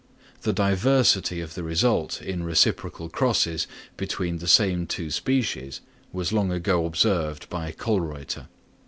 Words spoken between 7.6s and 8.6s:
Kölreuter.